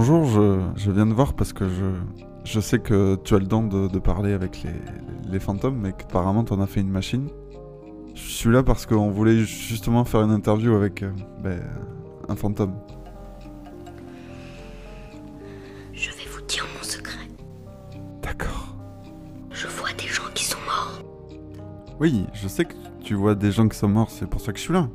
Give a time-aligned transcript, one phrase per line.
[0.00, 1.86] Bonjour, je, je viens de voir parce que je,
[2.44, 4.70] je sais que tu as le don de, de parler avec les,
[5.28, 7.26] les fantômes, mais qu'apparemment t'en as fait une machine.
[8.14, 11.10] Je suis là parce qu'on voulait justement faire une interview avec euh,
[11.42, 11.60] ben,
[12.28, 12.76] un fantôme.
[15.92, 17.26] Je vais vous dire mon secret.
[18.22, 18.76] D'accord.
[19.50, 21.02] Je vois des gens qui sont morts.
[21.98, 24.58] Oui, je sais que tu vois des gens qui sont morts, c'est pour ça que
[24.58, 24.88] je suis là.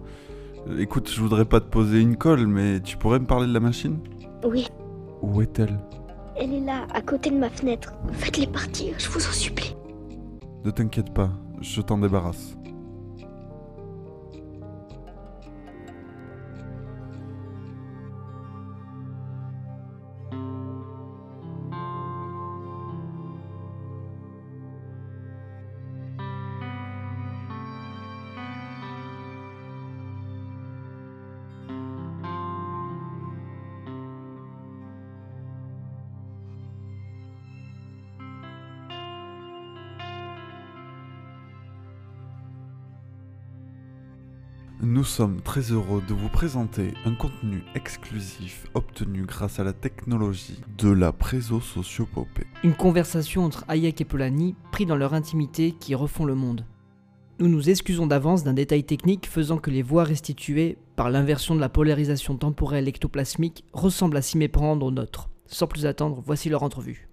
[0.78, 3.60] Écoute, je voudrais pas te poser une colle, mais tu pourrais me parler de la
[3.60, 4.00] machine?
[4.46, 4.68] Oui,
[5.24, 5.80] Où est-elle
[6.36, 7.94] elle est là, à côté de ma fenêtre.
[8.12, 9.76] Faites-les partir, je vous en supplie.
[10.66, 11.30] Ne t'inquiète pas,
[11.62, 12.58] je t'en débarrasse.
[44.84, 50.60] Nous sommes très heureux de vous présenter un contenu exclusif obtenu grâce à la technologie
[50.78, 52.48] de la présosociopopée.
[52.66, 56.66] Une conversation entre Hayek et Polanyi, pris dans leur intimité, qui refont le monde.
[57.40, 61.62] Nous nous excusons d'avance d'un détail technique faisant que les voix restituées, par l'inversion de
[61.62, 65.30] la polarisation temporelle ectoplasmique, ressemblent à s'y méprendre aux nôtres.
[65.46, 67.08] Sans plus attendre, voici leur entrevue.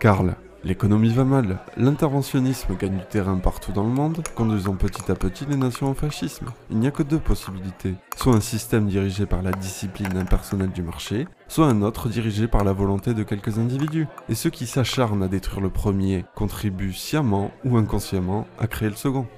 [0.00, 5.14] Karl, l'économie va mal, l'interventionnisme gagne du terrain partout dans le monde, conduisant petit à
[5.14, 6.46] petit les nations au fascisme.
[6.70, 10.82] Il n'y a que deux possibilités, soit un système dirigé par la discipline impersonnelle du
[10.82, 14.08] marché, soit un autre dirigé par la volonté de quelques individus.
[14.28, 18.96] Et ceux qui s'acharnent à détruire le premier contribuent sciemment ou inconsciemment à créer le
[18.96, 19.28] second.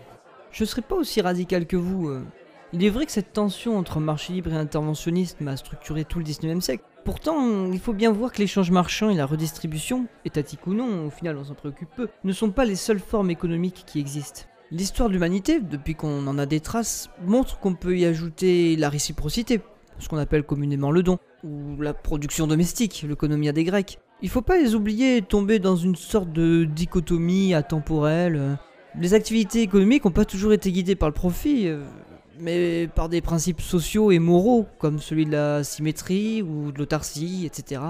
[0.51, 2.09] Je serais pas aussi radical que vous.
[2.09, 2.25] euh.
[2.73, 6.25] Il est vrai que cette tension entre marché libre et interventionnisme a structuré tout le
[6.25, 6.85] 19e siècle.
[7.09, 11.11] Pourtant, il faut bien voir que l'échange marchand et la redistribution, étatique ou non, au
[11.11, 14.43] final on s'en préoccupe peu, ne sont pas les seules formes économiques qui existent.
[14.71, 18.91] L'histoire de l'humanité, depuis qu'on en a des traces, montre qu'on peut y ajouter la
[18.91, 19.63] réciprocité,
[19.99, 23.99] ce qu'on appelle communément le don, ou la production domestique, l'économie des Grecs.
[24.21, 28.59] Il faut pas les oublier et tomber dans une sorte de dichotomie atemporelle.
[29.01, 31.87] Les activités économiques n'ont pas toujours été guidées par le profit, euh,
[32.41, 37.45] mais par des principes sociaux et moraux, comme celui de la symétrie ou de l'autarcie,
[37.47, 37.81] etc.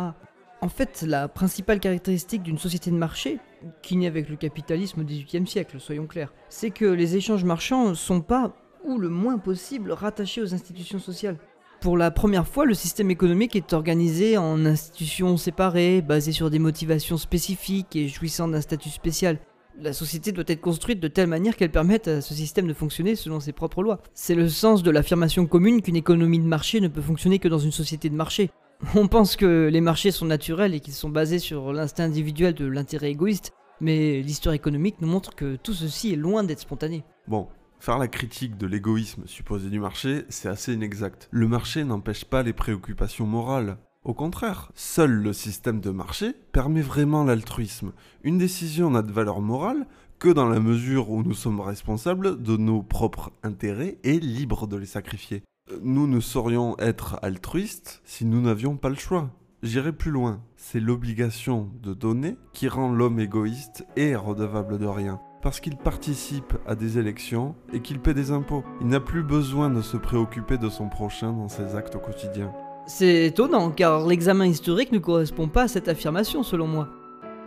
[0.61, 3.39] En fait, la principale caractéristique d'une société de marché,
[3.83, 7.95] qui naît avec le capitalisme au XVIIIe siècle, soyons clairs, c'est que les échanges marchands
[7.95, 8.55] sont pas,
[8.85, 11.37] ou le moins possible, rattachés aux institutions sociales.
[11.81, 16.59] Pour la première fois, le système économique est organisé en institutions séparées, basées sur des
[16.59, 19.39] motivations spécifiques et jouissant d'un statut spécial.
[19.81, 23.15] La société doit être construite de telle manière qu'elle permette à ce système de fonctionner
[23.15, 24.01] selon ses propres lois.
[24.13, 27.61] C'est le sens de l'affirmation commune qu'une économie de marché ne peut fonctionner que dans
[27.61, 28.51] une société de marché.
[28.97, 32.67] On pense que les marchés sont naturels et qu'ils sont basés sur l'instinct individuel de
[32.67, 37.05] l'intérêt égoïste, mais l'histoire économique nous montre que tout ceci est loin d'être spontané.
[37.29, 37.47] Bon,
[37.79, 41.29] faire la critique de l'égoïsme supposé du marché, c'est assez inexact.
[41.31, 43.79] Le marché n'empêche pas les préoccupations morales.
[44.05, 47.93] Au contraire, seul le système de marché permet vraiment l'altruisme.
[48.23, 49.87] Une décision n'a de valeur morale
[50.19, 54.77] que dans la mesure où nous sommes responsables de nos propres intérêts et libres de
[54.77, 55.43] les sacrifier.
[55.83, 59.31] Nous ne saurions être altruistes si nous n'avions pas le choix.
[59.63, 65.21] J'irai plus loin, c'est l'obligation de donner qui rend l'homme égoïste et redevable de rien
[65.43, 68.65] parce qu'il participe à des élections et qu'il paie des impôts.
[68.81, 72.53] Il n'a plus besoin de se préoccuper de son prochain dans ses actes au quotidien.
[72.91, 76.89] C'est étonnant car l'examen historique ne correspond pas à cette affirmation selon moi.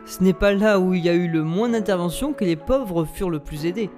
[0.06, 3.06] Ce n'est pas là où il y a eu le moins d'interventions que les pauvres
[3.06, 3.90] furent le plus aidés.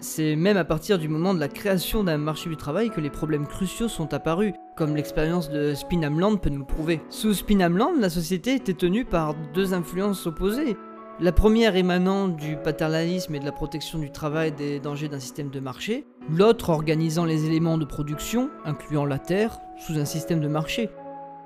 [0.00, 3.08] C'est même à partir du moment de la création d'un marché du travail que les
[3.08, 7.00] problèmes cruciaux sont apparus, comme l'expérience de Spinamland peut nous prouver.
[7.08, 10.76] Sous Spinamland, la société était tenue par deux influences opposées.
[11.20, 15.50] La première émanant du paternalisme et de la protection du travail des dangers d'un système
[15.50, 20.48] de marché, l'autre organisant les éléments de production, incluant la terre, sous un système de
[20.48, 20.88] marché.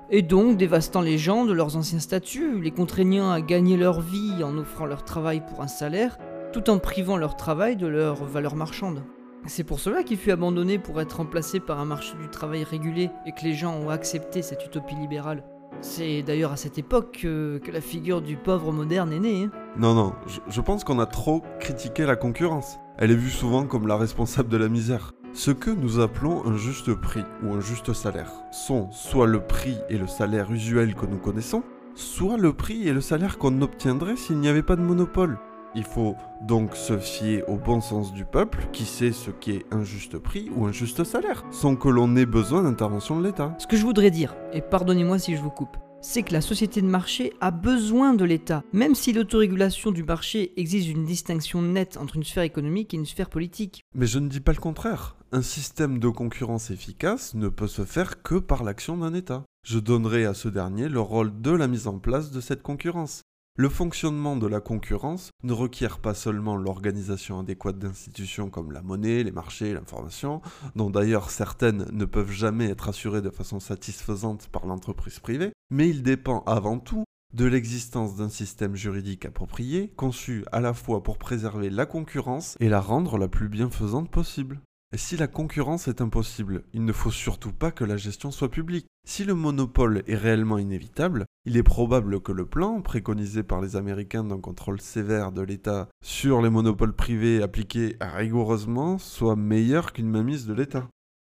[0.09, 4.41] Et donc dévastant les gens de leurs anciens statuts, les contraignant à gagner leur vie
[4.41, 6.17] en offrant leur travail pour un salaire,
[6.53, 9.03] tout en privant leur travail de leur valeur marchande.
[9.47, 13.09] C'est pour cela qu'il fut abandonné pour être remplacé par un marché du travail régulé
[13.25, 15.43] et que les gens ont accepté cette utopie libérale.
[15.81, 19.43] C'est d'ailleurs à cette époque que, la figure du pauvre moderne est née.
[19.43, 19.51] hein.
[19.77, 22.79] Non, non, je, je pense qu'on a trop critiqué la concurrence.
[22.97, 25.13] Elle est vue souvent comme la responsable de la misère.
[25.33, 29.77] Ce que nous appelons un juste prix ou un juste salaire sont soit le prix
[29.89, 31.61] et le salaire usuel que nous connaissons,
[31.93, 35.37] soit le prix et le salaire qu'on obtiendrait s'il n'y avait pas de monopole.
[35.77, 39.83] Il faut donc se fier au bon sens du peuple qui sait ce qu'est un
[39.83, 43.55] juste prix ou un juste salaire, sans que l'on ait besoin d'intervention de l'État.
[43.59, 46.81] Ce que je voudrais dire, et pardonnez-moi si je vous coupe, c'est que la société
[46.81, 51.97] de marché a besoin de l'État, même si l'autorégulation du marché exige une distinction nette
[51.97, 53.83] entre une sphère économique et une sphère politique.
[53.93, 55.15] Mais je ne dis pas le contraire.
[55.31, 59.43] Un système de concurrence efficace ne peut se faire que par l'action d'un État.
[59.63, 63.21] Je donnerai à ce dernier le rôle de la mise en place de cette concurrence.
[63.59, 69.23] Le fonctionnement de la concurrence ne requiert pas seulement l'organisation adéquate d'institutions comme la monnaie,
[69.23, 70.43] les marchés, l'information,
[70.75, 75.89] dont d'ailleurs certaines ne peuvent jamais être assurées de façon satisfaisante par l'entreprise privée, mais
[75.89, 81.17] il dépend avant tout de l'existence d'un système juridique approprié, conçu à la fois pour
[81.17, 84.61] préserver la concurrence et la rendre la plus bienfaisante possible.
[84.93, 88.51] Et si la concurrence est impossible, il ne faut surtout pas que la gestion soit
[88.51, 88.85] publique.
[89.05, 93.77] Si le monopole est réellement inévitable, il est probable que le plan, préconisé par les
[93.77, 100.09] Américains d'un contrôle sévère de l'État sur les monopoles privés appliqués rigoureusement, soit meilleur qu'une
[100.09, 100.89] mainmise de l'État.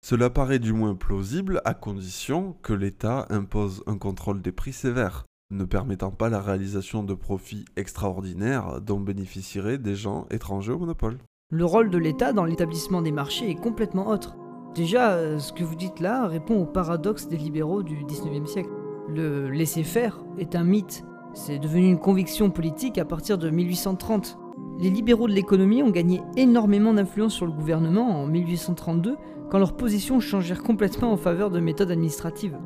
[0.05, 5.25] Cela paraît du moins plausible à condition que l'État impose un contrôle des prix sévère,
[5.51, 11.21] ne permettant pas la réalisation de profits extraordinaires dont bénéficieraient des gens étrangers au monopole.
[11.51, 14.37] Le rôle de l'État dans l'établissement des marchés est complètement autre.
[14.75, 18.82] Déjà, euh, ce que vous dites là répond au paradoxe des libéraux du 19e siècle.
[19.09, 21.05] Le laisser-faire est un mythe.
[21.35, 24.39] C'est devenu une conviction politique à partir de 1830.
[24.79, 29.17] Les libéraux de l'économie ont gagné énormément d'influence sur le gouvernement en 1832
[29.51, 32.59] quand leurs positions changèrent complètement en faveur de méthodes administratives.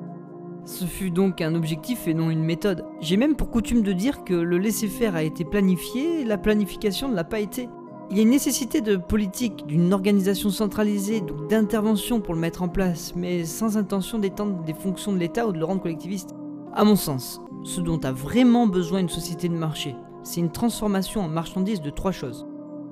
[0.64, 2.84] Ce fut donc un objectif et non une méthode.
[3.00, 7.14] J'ai même pour coutume de dire que le laisser-faire a été planifié, la planification ne
[7.14, 7.68] l'a pas été.
[8.08, 12.62] Il y a une nécessité de politique, d'une organisation centralisée, donc d'intervention pour le mettre
[12.62, 16.30] en place, mais sans intention d'étendre des fonctions de l'État ou de le rendre collectiviste.
[16.72, 21.22] À mon sens, ce dont a vraiment besoin une société de marché, c'est une transformation
[21.22, 22.46] en marchandise de trois choses.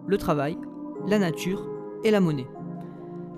[0.08, 0.58] Le travail,
[1.06, 1.64] la nature
[2.02, 2.48] et la monnaie.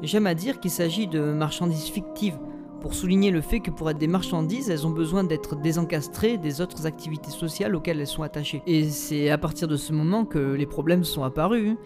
[0.01, 2.39] J'aime à dire qu'il s'agit de marchandises fictives,
[2.81, 6.61] pour souligner le fait que pour être des marchandises, elles ont besoin d'être désencastrées des
[6.61, 8.63] autres activités sociales auxquelles elles sont attachées.
[8.67, 11.77] Et c'est à partir de ce moment que les problèmes sont apparus.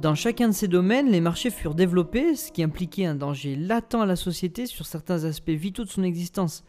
[0.00, 3.96] Dans chacun de ces domaines, les marchés furent développés, ce qui impliquait un danger latent
[3.96, 6.64] à la société sur certains aspects vitaux de son existence.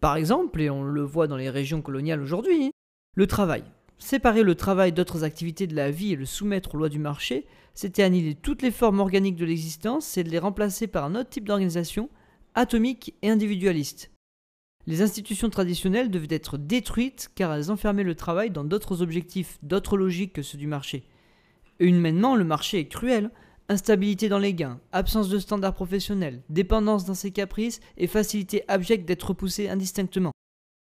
[0.00, 2.70] Par exemple, et on le voit dans les régions coloniales aujourd'hui,
[3.14, 3.64] le travail.
[3.96, 7.46] Séparer le travail d'autres activités de la vie et le soumettre aux lois du marché,
[7.72, 11.30] c'était annihiler toutes les formes organiques de l'existence et de les remplacer par un autre
[11.30, 12.10] type d'organisation,
[12.54, 14.10] atomique et individualiste.
[14.86, 19.96] Les institutions traditionnelles devaient être détruites car elles enfermaient le travail dans d'autres objectifs, d'autres
[19.96, 21.08] logiques que ceux du marché.
[21.80, 23.30] Et humainement, le marché est cruel.
[23.70, 29.08] Instabilité dans les gains, absence de standards professionnels, dépendance dans ses caprices et facilité abjecte
[29.08, 30.32] d'être repoussé indistinctement.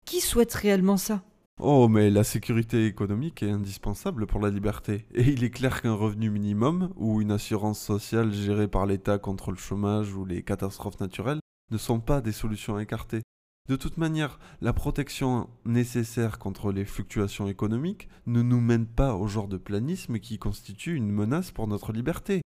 [0.06, 1.24] Qui souhaite réellement ça?
[1.60, 5.08] Oh, mais la sécurité économique est indispensable pour la liberté.
[5.16, 9.50] Et il est clair qu'un revenu minimum ou une assurance sociale gérée par l'État contre
[9.50, 11.40] le chômage ou les catastrophes naturelles
[11.72, 13.22] ne sont pas des solutions écartées.
[13.70, 19.28] De toute manière, la protection nécessaire contre les fluctuations économiques ne nous mène pas au
[19.28, 22.42] genre de planisme qui constitue une menace pour notre liberté.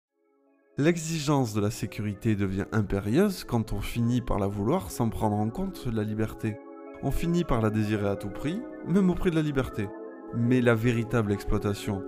[0.77, 5.49] L'exigence de la sécurité devient impérieuse quand on finit par la vouloir sans prendre en
[5.49, 6.57] compte la liberté.
[7.03, 9.87] On finit par la désirer à tout prix, même au prix de la liberté.
[10.35, 12.03] Mais la véritable exploitation,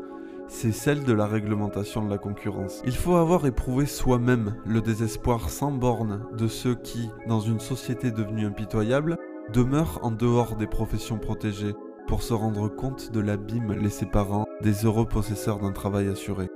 [0.48, 2.82] c'est celle de la réglementation de la concurrence.
[2.86, 8.12] Il faut avoir éprouvé soi-même le désespoir sans borne de ceux qui, dans une société
[8.12, 9.18] devenue impitoyable,
[9.54, 11.76] demeurent en dehors des professions protégées
[12.08, 16.50] pour se rendre compte de l'abîme les séparant des heureux possesseurs d'un travail assuré.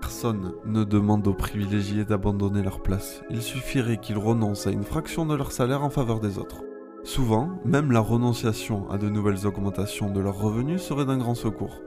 [0.00, 3.22] Personne ne demande aux privilégiés d'abandonner leur place.
[3.30, 6.62] Il suffirait qu'ils renoncent à une fraction de leur salaire en faveur des autres.
[7.02, 11.80] Souvent, même la renonciation à de nouvelles augmentations de leurs revenus serait d'un grand secours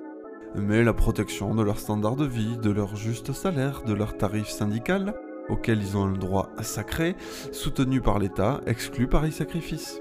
[0.55, 4.47] mais la protection de leur standard de vie, de leur juste salaire, de leur tarif
[4.47, 5.13] syndical,
[5.49, 7.15] auquel ils ont un droit sacré,
[7.51, 9.99] soutenu par l'État, exclut pareil sacrifice.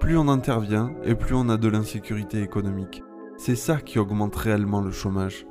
[0.00, 3.02] Plus on intervient, et plus on a de l'insécurité économique.
[3.36, 5.46] C'est ça qui augmente réellement le chômage.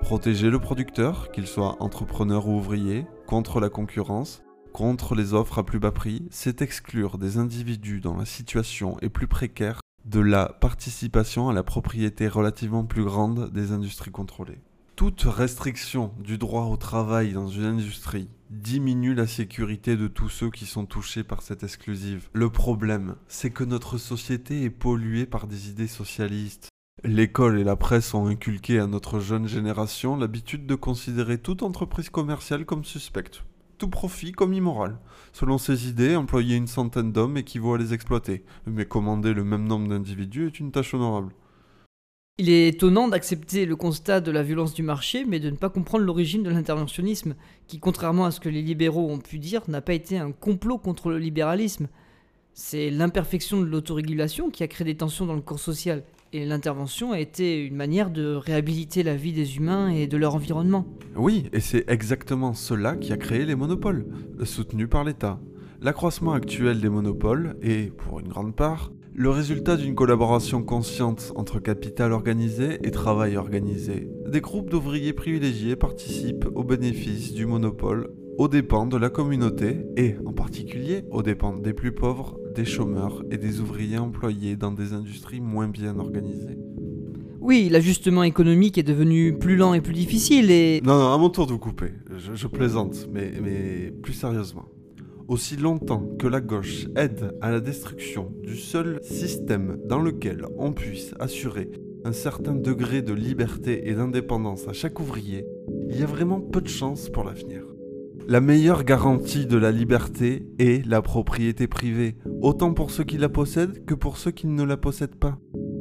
[0.00, 5.64] Protéger le producteur, qu'il soit entrepreneur ou ouvrier, contre la concurrence, contre les offres à
[5.64, 10.46] plus bas prix, c'est exclure des individus dont la situation est plus précaire de la
[10.48, 14.60] participation à la propriété relativement plus grande des industries contrôlées.
[14.96, 20.50] Toute restriction du droit au travail dans une industrie diminue la sécurité de tous ceux
[20.50, 22.28] qui sont touchés par cette exclusive.
[22.32, 26.68] Le problème, c'est que notre société est polluée par des idées socialistes.
[27.02, 32.08] L'école et la presse ont inculqué à notre jeune génération l'habitude de considérer toute entreprise
[32.08, 33.42] commerciale comme suspecte
[33.78, 34.98] tout profit comme immoral.
[35.32, 39.66] Selon ses idées, employer une centaine d'hommes équivaut à les exploiter, mais commander le même
[39.66, 41.32] nombre d'individus est une tâche honorable.
[42.38, 45.70] Il est étonnant d'accepter le constat de la violence du marché, mais de ne pas
[45.70, 47.36] comprendre l'origine de l'interventionnisme,
[47.68, 50.78] qui, contrairement à ce que les libéraux ont pu dire, n'a pas été un complot
[50.78, 51.86] contre le libéralisme.
[52.52, 56.02] C'est l'imperfection de l'autorégulation qui a créé des tensions dans le corps social,
[56.34, 60.34] et l'intervention a été une manière de réhabiliter la vie des humains et de leur
[60.34, 60.84] environnement.
[61.14, 64.06] Oui, et c'est exactement cela qui a créé les monopoles,
[64.42, 65.38] soutenus par l'État.
[65.80, 71.60] L'accroissement actuel des monopoles est, pour une grande part, le résultat d'une collaboration consciente entre
[71.60, 74.08] capital organisé et travail organisé.
[74.26, 80.16] Des groupes d'ouvriers privilégiés participent aux bénéfices du monopole aux dépens de la communauté et,
[80.26, 84.92] en particulier, aux dépens des plus pauvres, des chômeurs et des ouvriers employés dans des
[84.92, 86.58] industries moins bien organisées.
[87.40, 90.80] Oui, l'ajustement économique est devenu plus lent et plus difficile et...
[90.82, 91.92] Non, non, à mon tour de vous couper.
[92.16, 94.64] Je, plaisante, mais, mais plus sérieusement.
[95.28, 100.72] Aussi longtemps que la gauche aide à la destruction du seul système dans lequel on
[100.72, 101.70] puisse assurer
[102.04, 105.46] un certain degré de liberté et d'indépendance à chaque ouvrier,
[105.88, 107.73] il y a vraiment peu de chance pour l'avenir.
[108.26, 113.28] La meilleure garantie de la liberté est la propriété privée, autant pour ceux qui la
[113.28, 115.38] possèdent que pour ceux qui ne la possèdent pas.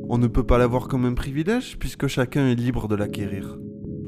[0.10, 3.58] On ne peut pas l'avoir comme un privilège puisque chacun est libre de l'acquérir.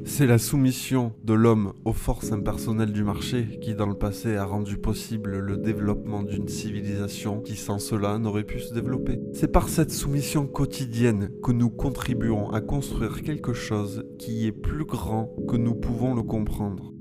[0.04, 4.44] C'est la soumission de l'homme aux forces impersonnelles du marché qui dans le passé a
[4.44, 9.18] rendu possible le développement d'une civilisation qui sans cela n'aurait pu se développer.
[9.34, 14.86] C'est par cette soumission quotidienne que nous contribuons à construire quelque chose qui est plus
[14.86, 16.95] grand que nous pouvons le comprendre.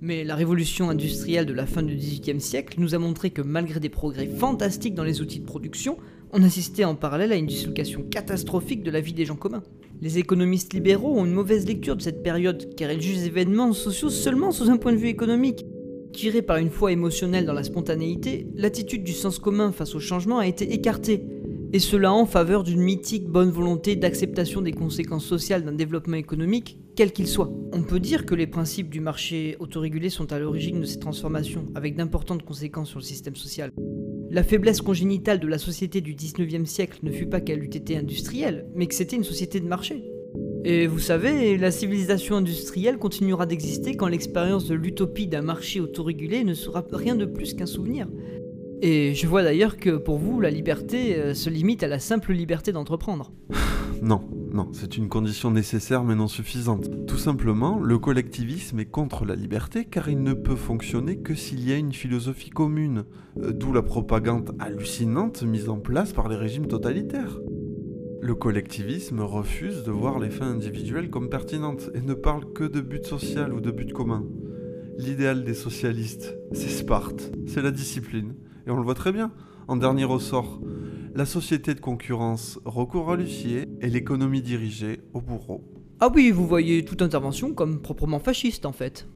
[0.00, 3.80] Mais la révolution industrielle de la fin du XVIIIe siècle nous a montré que malgré
[3.80, 5.96] des progrès fantastiques dans les outils de production,
[6.32, 9.64] on assistait en parallèle à une dislocation catastrophique de la vie des gens communs.
[10.00, 13.72] Les économistes libéraux ont une mauvaise lecture de cette période car ils jugent les événements
[13.72, 15.66] sociaux seulement sous un point de vue économique.
[16.12, 20.38] Tiré par une foi émotionnelle dans la spontanéité, l'attitude du sens commun face au changement
[20.38, 21.24] a été écartée,
[21.72, 26.78] et cela en faveur d'une mythique bonne volonté d'acceptation des conséquences sociales d'un développement économique,
[26.96, 27.52] quel qu'il soit.
[27.72, 31.66] On peut dire que les principes du marché autorégulé sont à l'origine de ces transformations,
[31.74, 33.70] avec d'importantes conséquences sur le système social.
[34.30, 37.96] La faiblesse congénitale de la société du 19e siècle ne fut pas qu'elle eût été
[37.96, 40.04] industrielle, mais que c'était une société de marché.
[40.64, 46.44] Et vous savez, la civilisation industrielle continuera d'exister quand l'expérience de l'utopie d'un marché autorégulé
[46.44, 48.08] ne sera rien de plus qu'un souvenir.
[48.80, 52.32] Et je vois d'ailleurs que pour vous, la liberté euh, se limite à la simple
[52.32, 53.32] liberté d'entreprendre.
[54.00, 54.20] Non,
[54.52, 56.88] non, c'est une condition nécessaire mais non suffisante.
[57.08, 61.68] Tout simplement, le collectivisme est contre la liberté car il ne peut fonctionner que s'il
[61.68, 63.06] y a une philosophie commune,
[63.42, 67.40] euh, d'où la propagande hallucinante mise en place par les régimes totalitaires.
[68.22, 72.80] Le collectivisme refuse de voir les fins individuelles comme pertinentes et ne parle que de
[72.80, 74.24] but social ou de but commun.
[74.96, 78.34] L'idéal des socialistes, c'est Sparte, c'est la discipline.
[78.68, 79.32] Et on le voit très bien.
[79.66, 80.60] En dernier ressort,
[81.14, 85.64] la société de concurrence recourt à l'huissier et l'économie dirigée au bourreau.
[86.00, 89.08] Ah oui, vous voyez toute intervention comme proprement fasciste en fait.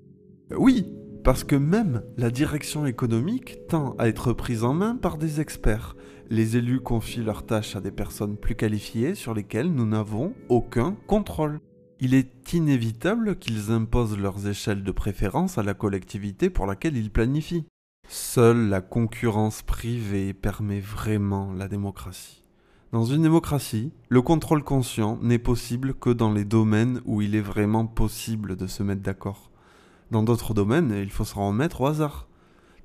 [0.57, 0.87] Oui,
[1.23, 5.97] parce que même la direction économique tend à être prise en main par des experts.
[6.31, 10.97] Les élus confient leurs tâches à des personnes plus qualifiées sur lesquelles nous n'avons aucun
[11.07, 11.61] contrôle.
[12.01, 17.11] Il est inévitable qu'ils imposent leurs échelles de préférence à la collectivité pour laquelle ils
[17.11, 17.67] planifient.
[18.15, 22.45] Seule la concurrence privée permet vraiment la démocratie.
[22.93, 27.41] Dans une démocratie, le contrôle conscient n'est possible que dans les domaines où il est
[27.41, 29.51] vraiment possible de se mettre d'accord.
[30.11, 32.29] Dans d'autres domaines, il faut s'en remettre au hasard.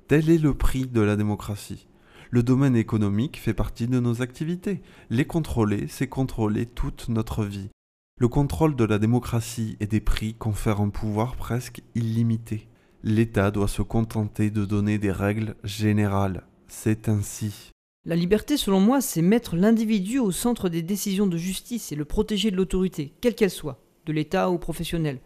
[0.06, 1.88] Tel est le prix de la démocratie.
[2.30, 4.80] Le domaine économique fait partie de nos activités.
[5.10, 7.68] Les contrôler, c'est contrôler toute notre vie.
[8.16, 12.66] Le contrôle de la démocratie et des prix confère un pouvoir presque illimité
[13.04, 16.46] l'État doit se contenter de donner des règles générales.
[16.66, 17.70] C'est ainsi.
[18.04, 22.04] La liberté, selon moi, c'est mettre l'individu au centre des décisions de justice et le
[22.04, 25.20] protéger de l'autorité, quelle qu'elle soit, de l'État ou professionnel.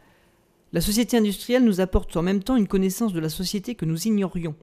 [0.72, 4.06] La société industrielle nous apporte en même temps une connaissance de la société que nous
[4.06, 4.54] ignorions.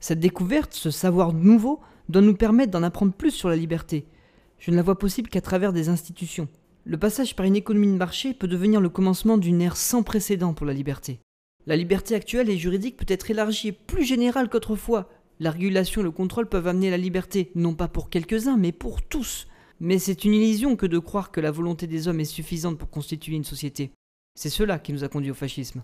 [0.00, 4.06] Cette découverte, ce savoir nouveau, doit nous permettre d'en apprendre plus sur la liberté.
[4.58, 6.48] Je ne la vois possible qu'à travers des institutions.
[6.84, 10.54] Le passage par une économie de marché peut devenir le commencement d'une ère sans précédent
[10.54, 11.20] pour la liberté.
[11.68, 15.10] La liberté actuelle et juridique peut être élargie et plus générale qu'autrefois.
[15.38, 19.02] La régulation et le contrôle peuvent amener la liberté, non pas pour quelques-uns, mais pour
[19.02, 19.46] tous.
[19.78, 22.88] Mais c'est une illusion que de croire que la volonté des hommes est suffisante pour
[22.88, 23.92] constituer une société.
[24.34, 25.82] C'est cela qui nous a conduit au fascisme.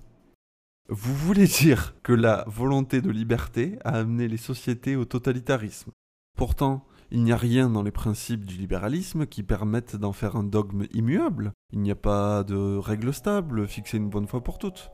[0.88, 5.90] Vous voulez dire que la volonté de liberté a amené les sociétés au totalitarisme
[6.34, 10.44] Pourtant, il n'y a rien dans les principes du libéralisme qui permettent d'en faire un
[10.44, 11.52] dogme immuable.
[11.74, 14.90] Il n'y a pas de règles stables fixées une bonne fois pour toutes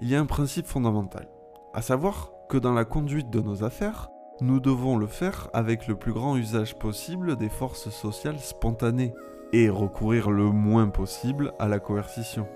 [0.00, 1.28] il y a un principe fondamental,
[1.72, 4.10] à savoir que dans la conduite de nos affaires,
[4.40, 9.14] nous devons le faire avec le plus grand usage possible des forces sociales spontanées.
[9.52, 12.48] et recourir le moins possible à la coercition.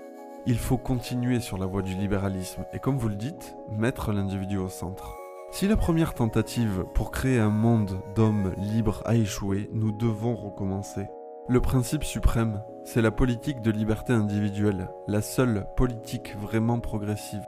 [0.45, 4.57] Il faut continuer sur la voie du libéralisme et comme vous le dites, mettre l'individu
[4.57, 5.15] au centre.
[5.51, 11.07] Si la première tentative pour créer un monde d'hommes libres a échoué, nous devons recommencer.
[11.47, 17.45] Le principe suprême, c'est la politique de liberté individuelle, la seule politique vraiment progressive.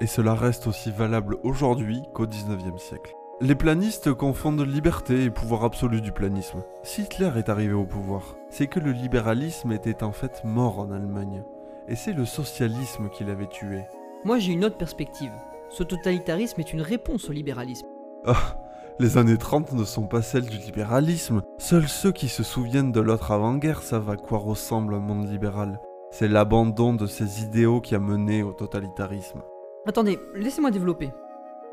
[0.00, 3.12] Et cela reste aussi valable aujourd'hui qu'au 19e siècle.
[3.40, 6.62] Les planistes confondent liberté et pouvoir absolu du planisme.
[6.84, 10.92] Si Hitler est arrivé au pouvoir, c'est que le libéralisme était en fait mort en
[10.92, 11.42] Allemagne.
[11.88, 13.80] Et c'est le socialisme qui l'avait tué.
[14.24, 15.32] Moi j'ai une autre perspective.
[15.70, 17.88] Ce totalitarisme est une réponse au libéralisme.
[18.26, 18.63] Ah,
[19.00, 21.42] les années 30 ne sont pas celles du libéralisme.
[21.58, 25.80] Seuls ceux qui se souviennent de l'autre avant-guerre savent à quoi ressemble un monde libéral.
[26.12, 29.42] C'est l'abandon de ces idéaux qui a mené au totalitarisme.
[29.86, 31.10] Attendez, laissez-moi développer.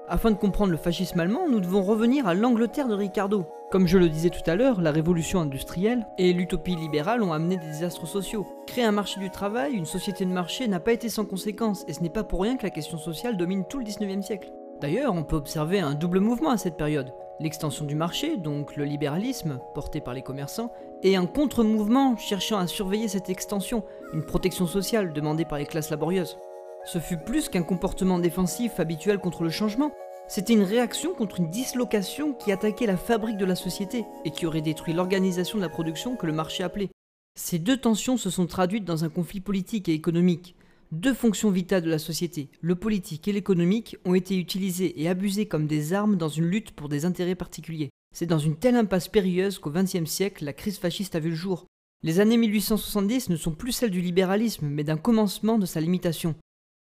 [0.08, 3.46] Afin de comprendre le fascisme allemand, nous devons revenir à l'Angleterre de Ricardo.
[3.70, 7.56] Comme je le disais tout à l'heure, la révolution industrielle et l'utopie libérale ont amené
[7.56, 8.46] des désastres sociaux.
[8.68, 11.94] Créer un marché du travail, une société de marché n'a pas été sans conséquences, et
[11.94, 14.51] ce n'est pas pour rien que la question sociale domine tout le 19e siècle.
[14.81, 17.13] D'ailleurs, on peut observer un double mouvement à cette période.
[17.39, 20.73] L'extension du marché, donc le libéralisme, porté par les commerçants,
[21.03, 25.91] et un contre-mouvement cherchant à surveiller cette extension, une protection sociale demandée par les classes
[25.91, 26.39] laborieuses.
[26.83, 29.91] Ce fut plus qu'un comportement défensif habituel contre le changement,
[30.27, 34.47] c'était une réaction contre une dislocation qui attaquait la fabrique de la société et qui
[34.47, 36.89] aurait détruit l'organisation de la production que le marché appelait.
[37.35, 40.55] Ces deux tensions se sont traduites dans un conflit politique et économique.
[40.91, 45.45] Deux fonctions vitales de la société, le politique et l'économique, ont été utilisées et abusées
[45.45, 47.91] comme des armes dans une lutte pour des intérêts particuliers.
[48.13, 51.36] C'est dans une telle impasse périlleuse qu'au XXe siècle, la crise fasciste a vu le
[51.36, 51.65] jour.
[52.03, 56.36] Les années 1870 ne sont plus celles du libéralisme, mais d'un commencement de sa limitation.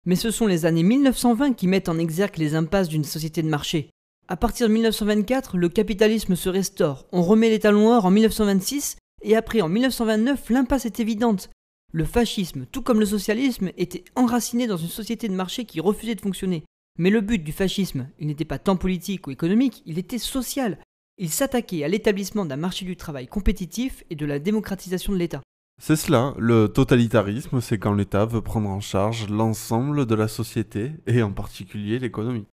[0.05, 3.49] Mais ce sont les années 1920 qui mettent en exergue les impasses d'une société de
[3.49, 3.89] marché.
[4.29, 8.95] À partir de 1924, le capitalisme se restaure, on remet les talons or en 1926,
[9.23, 11.49] et après en 1929, l'impasse est évidente.
[11.97, 16.13] Le fascisme, tout comme le socialisme, était enraciné dans une société de marché qui refusait
[16.13, 16.63] de fonctionner.
[16.99, 20.77] Mais le but du fascisme, il n'était pas tant politique ou économique, il était social.
[21.17, 25.41] Il s'attaquait à l'établissement d'un marché du travail compétitif et de la démocratisation de l'État.
[25.81, 30.91] C'est cela, le totalitarisme, c'est quand l'État veut prendre en charge l'ensemble de la société,
[31.07, 32.45] et en particulier l'économie.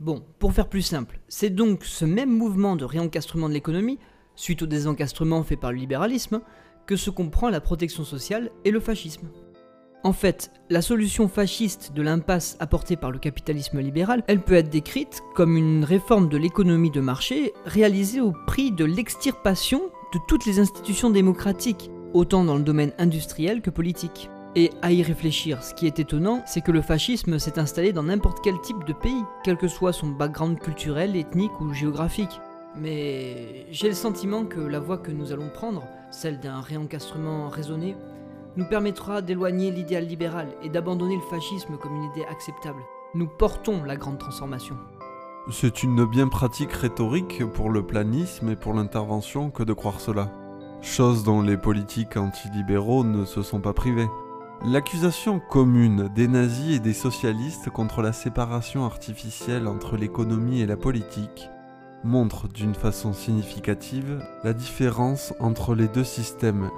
[0.00, 3.98] Bon, pour faire plus simple, c'est donc ce même mouvement de réencastrement de l'économie,
[4.36, 6.40] suite au désencastrement fait par le libéralisme,
[6.86, 9.28] que se comprend la protection sociale et le fascisme.
[10.04, 14.70] En fait, la solution fasciste de l'impasse apportée par le capitalisme libéral, elle peut être
[14.70, 19.82] décrite comme une réforme de l'économie de marché réalisée au prix de l'extirpation
[20.14, 24.30] de toutes les institutions démocratiques autant dans le domaine industriel que politique.
[24.54, 28.04] Et à y réfléchir, ce qui est étonnant, c'est que le fascisme s'est installé dans
[28.04, 32.40] n'importe quel type de pays, quel que soit son background culturel, ethnique ou géographique.
[32.78, 37.96] Mais j'ai le sentiment que la voie que nous allons prendre, celle d'un réencastrement raisonné,
[38.56, 42.80] nous permettra d'éloigner l'idéal libéral et d'abandonner le fascisme comme une idée acceptable.
[43.14, 44.76] Nous portons la grande transformation.
[45.50, 50.30] C'est une bien pratique rhétorique pour le planisme et pour l'intervention que de croire cela
[50.86, 54.08] chose dont les politiques antilibéraux ne se sont pas privés.
[54.64, 60.76] L'accusation commune des nazis et des socialistes contre la séparation artificielle entre l'économie et la
[60.76, 61.48] politique
[62.06, 66.70] montre d'une façon significative la différence entre les deux systèmes,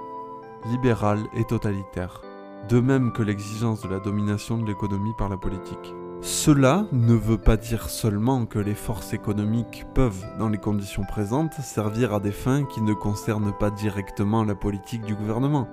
[0.70, 2.22] libéral et totalitaire,
[2.68, 5.94] de même que l'exigence de la domination de l'économie par la politique.
[6.20, 11.52] Cela ne veut pas dire seulement que les forces économiques peuvent, dans les conditions présentes,
[11.52, 15.68] servir à des fins qui ne concernent pas directement la politique du gouvernement,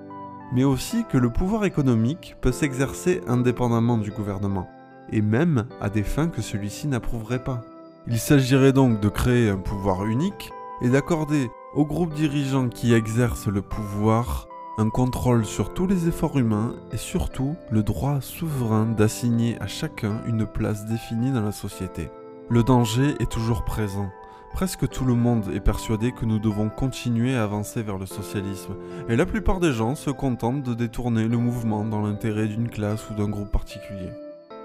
[0.52, 4.68] mais aussi que le pouvoir économique peut s'exercer indépendamment du gouvernement,
[5.10, 7.62] et même à des fins que celui-ci n'approuverait pas.
[8.08, 13.48] Il s'agirait donc de créer un pouvoir unique et d'accorder aux groupes dirigeants qui exercent
[13.48, 14.46] le pouvoir
[14.78, 20.20] un contrôle sur tous les efforts humains et surtout le droit souverain d'assigner à chacun
[20.26, 22.10] une place définie dans la société.
[22.48, 24.10] Le danger est toujours présent.
[24.52, 28.74] Presque tout le monde est persuadé que nous devons continuer à avancer vers le socialisme,
[29.08, 33.10] et la plupart des gens se contentent de détourner le mouvement dans l'intérêt d'une classe
[33.10, 34.10] ou d'un groupe particulier.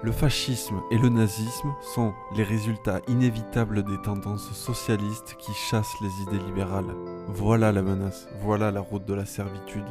[0.04, 6.22] Le fascisme et le nazisme sont les résultats inévitables des tendances socialistes qui chassent les
[6.22, 6.92] idées libérales.
[7.28, 9.86] Voilà la menace, voilà la route de la servitude.